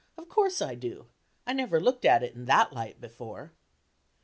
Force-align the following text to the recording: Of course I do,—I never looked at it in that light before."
Of 0.17 0.27
course 0.29 0.63
I 0.63 0.73
do,—I 0.73 1.53
never 1.53 1.79
looked 1.79 2.05
at 2.05 2.23
it 2.23 2.33
in 2.33 2.45
that 2.45 2.73
light 2.73 2.99
before." 2.99 3.53